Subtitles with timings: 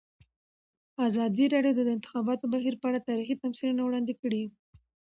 [1.07, 4.43] ازادي راډیو د د انتخاباتو بهیر په اړه تاریخي تمثیلونه وړاندې کړي.